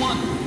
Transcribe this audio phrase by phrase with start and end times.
[0.00, 0.39] one